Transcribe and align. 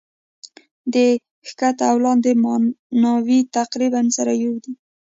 د 0.93 0.95
کښته 1.45 1.83
او 1.91 1.97
لاندي 2.05 2.33
ماناوي 2.43 3.39
تقريباً 3.57 4.01
سره 4.17 4.31
يو 4.45 4.53
دي. 4.63 4.73